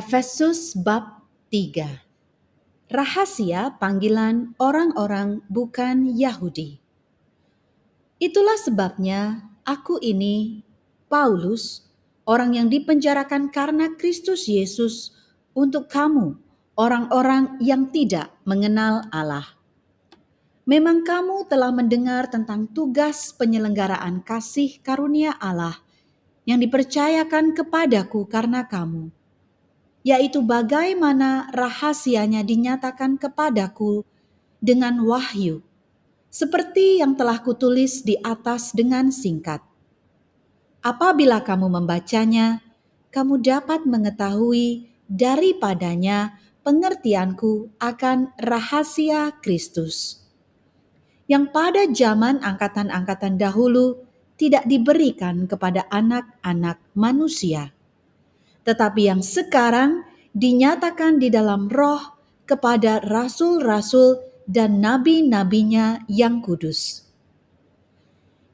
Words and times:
Efesus 0.00 0.72
bab 0.80 1.28
3 1.52 2.88
Rahasia 2.88 3.76
panggilan 3.76 4.56
orang-orang 4.56 5.44
bukan 5.52 6.08
Yahudi. 6.16 6.80
Itulah 8.16 8.56
sebabnya 8.56 9.44
aku 9.68 10.00
ini, 10.00 10.64
Paulus, 11.04 11.84
orang 12.24 12.56
yang 12.56 12.72
dipenjarakan 12.72 13.52
karena 13.52 13.92
Kristus 14.00 14.48
Yesus 14.48 15.12
untuk 15.52 15.92
kamu, 15.92 16.32
orang-orang 16.80 17.60
yang 17.60 17.92
tidak 17.92 18.32
mengenal 18.48 19.04
Allah. 19.12 19.52
Memang 20.64 21.04
kamu 21.04 21.44
telah 21.44 21.76
mendengar 21.76 22.32
tentang 22.32 22.72
tugas 22.72 23.36
penyelenggaraan 23.36 24.24
kasih 24.24 24.80
karunia 24.80 25.36
Allah 25.36 25.76
yang 26.48 26.56
dipercayakan 26.56 27.52
kepadaku 27.52 28.24
karena 28.24 28.64
kamu 28.64 29.19
yaitu 30.00 30.40
bagaimana 30.40 31.52
rahasianya 31.52 32.40
dinyatakan 32.40 33.20
kepadaku 33.20 34.04
dengan 34.60 35.04
wahyu, 35.04 35.60
seperti 36.32 37.00
yang 37.00 37.16
telah 37.16 37.40
kutulis 37.40 38.04
di 38.04 38.16
atas 38.20 38.72
dengan 38.72 39.12
singkat. 39.12 39.60
Apabila 40.80 41.44
kamu 41.44 41.68
membacanya, 41.68 42.64
kamu 43.12 43.44
dapat 43.44 43.84
mengetahui 43.84 44.88
daripadanya 45.10 46.40
pengertianku 46.64 47.76
akan 47.76 48.32
rahasia 48.40 49.36
Kristus. 49.44 50.24
Yang 51.28 51.44
pada 51.52 51.82
zaman 51.86 52.40
angkatan-angkatan 52.40 53.36
dahulu 53.36 54.02
tidak 54.40 54.64
diberikan 54.64 55.44
kepada 55.44 55.84
anak-anak 55.92 56.80
manusia 56.96 57.76
tetapi 58.64 59.08
yang 59.08 59.22
sekarang 59.24 60.04
dinyatakan 60.36 61.18
di 61.18 61.32
dalam 61.32 61.66
roh 61.66 62.18
kepada 62.46 63.02
rasul-rasul 63.02 64.22
dan 64.46 64.82
nabi-nabinya 64.82 66.02
yang 66.10 66.42
kudus. 66.42 67.06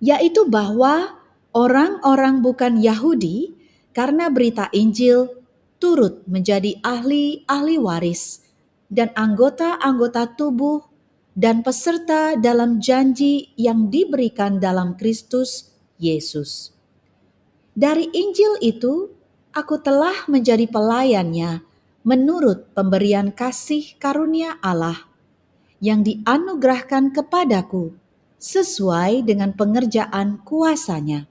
Yaitu 0.00 0.44
bahwa 0.48 1.16
orang-orang 1.56 2.44
bukan 2.44 2.76
Yahudi 2.76 3.56
karena 3.96 4.28
berita 4.28 4.68
Injil 4.76 5.32
turut 5.80 6.20
menjadi 6.28 6.76
ahli-ahli 6.84 7.80
waris 7.80 8.44
dan 8.92 9.08
anggota-anggota 9.16 10.36
tubuh 10.36 10.84
dan 11.36 11.60
peserta 11.60 12.36
dalam 12.36 12.80
janji 12.80 13.52
yang 13.60 13.92
diberikan 13.92 14.56
dalam 14.56 14.96
Kristus 14.96 15.72
Yesus. 16.00 16.72
Dari 17.76 18.08
Injil 18.08 18.56
itu 18.64 19.12
aku 19.56 19.80
telah 19.80 20.28
menjadi 20.28 20.68
pelayannya 20.68 21.64
menurut 22.04 22.68
pemberian 22.76 23.32
kasih 23.32 23.96
karunia 23.96 24.60
Allah 24.60 25.08
yang 25.80 26.04
dianugerahkan 26.04 27.16
kepadaku 27.16 27.96
sesuai 28.36 29.24
dengan 29.24 29.56
pengerjaan 29.56 30.44
kuasanya. 30.44 31.24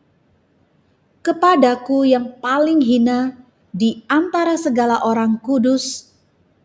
Kepadaku 1.22 2.10
yang 2.10 2.42
paling 2.42 2.82
hina 2.82 3.38
di 3.70 4.02
antara 4.10 4.58
segala 4.58 5.06
orang 5.06 5.38
kudus 5.38 6.10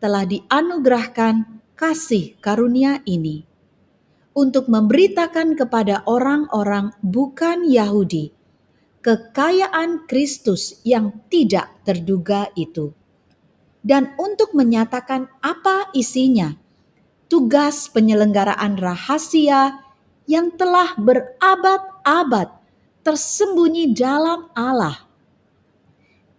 telah 0.01 0.25
dianugerahkan 0.25 1.61
kasih 1.77 2.33
karunia 2.41 3.05
ini 3.05 3.45
untuk 4.33 4.65
memberitakan 4.65 5.53
kepada 5.53 6.01
orang-orang 6.09 6.93
bukan 7.05 7.65
Yahudi 7.69 8.40
kekayaan 9.01 10.05
Kristus 10.05 10.79
yang 10.85 11.25
tidak 11.27 11.69
terduga 11.85 12.49
itu. 12.53 12.93
Dan 13.81 14.13
untuk 14.21 14.53
menyatakan 14.53 15.25
apa 15.41 15.89
isinya, 15.97 16.53
tugas 17.25 17.89
penyelenggaraan 17.89 18.77
rahasia 18.77 19.81
yang 20.29 20.53
telah 20.53 20.93
berabad-abad 21.01 22.53
tersembunyi 23.01 23.97
dalam 23.97 24.53
Allah 24.53 25.09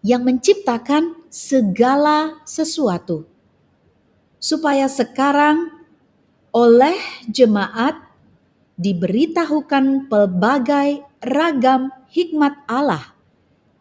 yang 0.06 0.22
menciptakan 0.22 1.18
segala 1.26 2.38
sesuatu, 2.46 3.26
supaya 4.38 4.86
sekarang 4.86 5.70
oleh 6.54 6.98
jemaat 7.26 8.11
diberitahukan 8.80 10.08
pelbagai 10.08 11.04
ragam 11.22 11.92
hikmat 12.08 12.56
Allah 12.68 13.12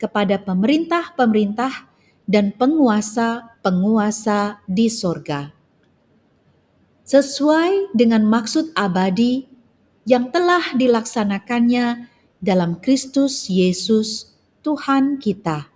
kepada 0.02 0.42
pemerintah-pemerintah 0.42 1.86
dan 2.26 2.50
penguasa-penguasa 2.56 4.66
di 4.66 4.90
sorga. 4.90 5.54
Sesuai 7.06 7.92
dengan 7.92 8.24
maksud 8.24 8.72
abadi 8.74 9.46
yang 10.08 10.34
telah 10.34 10.74
dilaksanakannya 10.74 12.10
dalam 12.42 12.82
Kristus 12.82 13.52
Yesus 13.52 14.34
Tuhan 14.66 15.22
kita. 15.22 15.70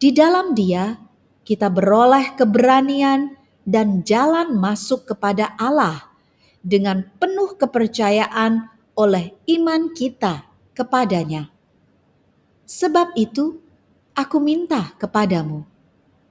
Di 0.00 0.10
dalam 0.10 0.56
dia 0.56 0.98
kita 1.46 1.70
beroleh 1.70 2.34
keberanian 2.34 3.38
dan 3.62 4.02
jalan 4.02 4.58
masuk 4.58 5.06
kepada 5.06 5.54
Allah 5.60 6.09
dengan 6.60 7.08
penuh 7.16 7.56
kepercayaan 7.56 8.68
oleh 8.96 9.32
iman 9.48 9.92
kita 9.96 10.44
kepadanya. 10.76 11.48
Sebab 12.68 13.16
itu, 13.16 13.58
aku 14.14 14.38
minta 14.38 14.94
kepadamu, 15.00 15.64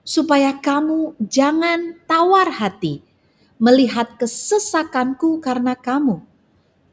supaya 0.06 0.56
kamu 0.56 1.18
jangan 1.20 1.98
tawar 2.06 2.48
hati 2.54 3.02
melihat 3.60 4.16
kesesakanku 4.16 5.44
karena 5.44 5.76
kamu, 5.76 6.24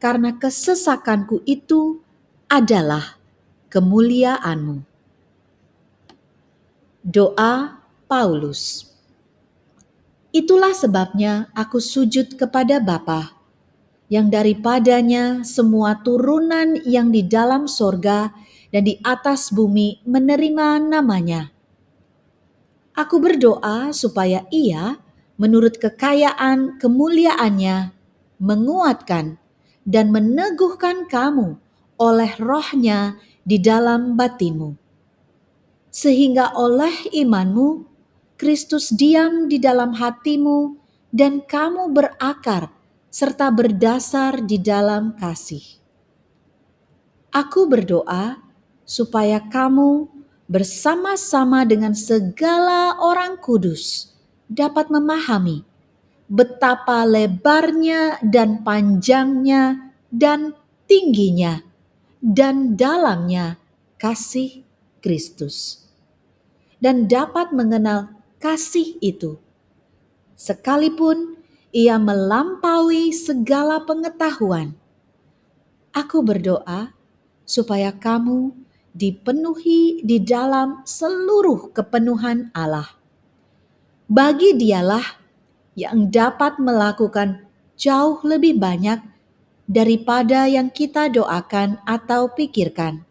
karena 0.01 0.35
kesesakanku 0.35 1.45
itu 1.47 2.03
adalah 2.51 3.15
kemuliaanmu. 3.71 4.83
Doa 7.07 7.79
Paulus 8.03 8.91
Itulah 10.37 10.77
sebabnya 10.77 11.49
aku 11.57 11.81
sujud 11.81 12.37
kepada 12.37 12.77
Bapa 12.77 13.33
yang 14.05 14.29
daripadanya 14.29 15.41
semua 15.41 15.97
turunan 16.05 16.77
yang 16.85 17.09
di 17.09 17.25
dalam 17.25 17.65
sorga 17.65 18.29
dan 18.69 18.85
di 18.85 19.01
atas 19.01 19.49
bumi 19.49 20.05
menerima 20.05 20.93
namanya. 20.93 21.49
Aku 22.93 23.17
berdoa 23.17 23.89
supaya 23.97 24.45
ia 24.53 25.01
menurut 25.41 25.81
kekayaan 25.81 26.77
kemuliaannya 26.77 27.97
menguatkan 28.37 29.41
dan 29.89 30.13
meneguhkan 30.13 31.09
kamu 31.09 31.57
oleh 31.97 32.31
rohnya 32.37 33.17
di 33.41 33.57
dalam 33.57 34.13
batinmu. 34.13 34.77
Sehingga 35.89 36.53
oleh 36.53 37.09
imanmu, 37.09 37.96
Kristus 38.37 38.93
diam 38.93 39.49
di 39.49 39.57
dalam 39.57 39.97
hatimu 39.97 40.77
dan 41.09 41.41
kamu 41.41 41.89
berakar 41.89 42.69
serta 43.09 43.49
berdasar 43.49 44.45
di 44.45 44.61
dalam 44.61 45.17
kasih. 45.17 45.81
Aku 47.33 47.65
berdoa 47.65 48.37
supaya 48.85 49.41
kamu 49.41 50.05
bersama-sama 50.45 51.65
dengan 51.65 51.97
segala 51.97 52.95
orang 53.01 53.41
kudus 53.41 54.13
dapat 54.47 54.87
memahami 54.93 55.65
betapa 56.29 57.03
lebarnya 57.03 58.21
dan 58.23 58.61
panjangnya 58.61 59.91
dan 60.13 60.55
tingginya 60.87 61.65
dan 62.21 62.77
dalamnya 62.77 63.59
kasih 64.01 64.65
Kristus, 65.01 65.87
dan 66.81 67.05
dapat 67.05 67.53
mengenal 67.53 68.16
kasih 68.37 69.01
itu, 69.01 69.41
sekalipun 70.37 71.37
ia 71.73 71.97
melampaui 71.97 73.09
segala 73.13 73.81
pengetahuan. 73.83 74.77
Aku 75.95 76.21
berdoa 76.21 76.93
supaya 77.47 77.95
kamu 77.95 78.53
dipenuhi 78.93 80.03
di 80.03 80.21
dalam 80.21 80.83
seluruh 80.83 81.71
kepenuhan 81.73 82.51
Allah. 82.53 82.97
Bagi 84.09 84.53
dialah 84.57 85.05
yang 85.77 86.09
dapat 86.11 86.57
melakukan 86.61 87.47
jauh 87.77 88.19
lebih 88.25 88.57
banyak 88.57 88.99
daripada 89.69 90.49
yang 90.49 90.73
kita 90.73 91.07
doakan 91.11 91.77
atau 91.83 92.31
pikirkan. 92.31 93.06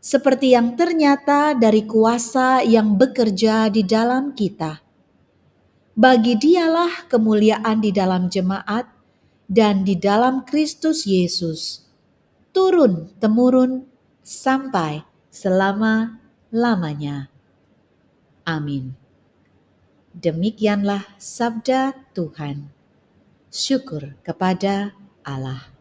Seperti 0.00 0.56
yang 0.56 0.80
ternyata 0.80 1.52
dari 1.52 1.84
kuasa 1.84 2.64
yang 2.64 2.96
bekerja 2.96 3.68
di 3.68 3.84
dalam 3.84 4.32
kita 4.32 4.80
bagi 6.00 6.40
dialah 6.40 7.12
kemuliaan 7.12 7.84
di 7.84 7.92
dalam 7.92 8.32
jemaat 8.32 8.88
dan 9.50 9.84
di 9.84 10.00
dalam 10.00 10.48
Kristus 10.48 11.04
Yesus, 11.04 11.84
turun-temurun 12.56 13.84
sampai 14.24 15.04
selama-lamanya. 15.28 17.28
Amin. 18.48 18.96
Demikianlah 20.16 21.04
sabda 21.20 21.92
Tuhan. 22.16 22.72
Syukur 23.50 24.14
kepada 24.22 24.94
Allah. 25.26 25.74